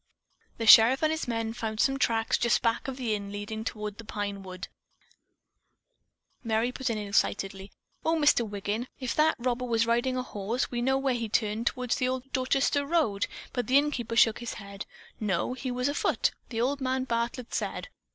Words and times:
The 0.57 0.65
sheriff 0.65 1.03
and 1.03 1.11
his 1.11 1.27
men 1.27 1.53
found 1.53 1.79
some 1.79 1.99
tracks 1.99 2.35
just 2.39 2.63
back 2.63 2.87
of 2.87 2.97
the 2.97 3.13
inn 3.13 3.31
leading 3.31 3.63
toward 3.63 3.99
the 3.99 4.03
pine 4.03 4.41
wood." 4.41 4.67
Merry 6.43 6.71
put 6.71 6.89
in 6.89 6.97
excitedly: 6.97 7.71
"Oh, 8.03 8.15
Mr. 8.15 8.41
Wiggin, 8.43 8.87
if 8.99 9.13
that 9.13 9.35
robber 9.37 9.65
was 9.65 9.85
riding 9.85 10.17
a 10.17 10.23
horse, 10.23 10.71
we 10.71 10.81
know 10.81 10.97
where 10.97 11.13
he 11.13 11.29
turned 11.29 11.67
toward 11.67 11.91
the 11.91 12.07
old 12.07 12.33
Dorchester 12.33 12.83
road." 12.83 13.27
But 13.53 13.67
the 13.67 13.77
innkeeper 13.77 14.15
shook 14.15 14.39
his 14.39 14.55
head. 14.55 14.87
"No, 15.19 15.53
he 15.53 15.69
was 15.69 15.87
afoot, 15.87 16.31
old 16.51 16.81
man 16.81 17.03
Bartlett 17.03 17.53
said. 17.53 17.89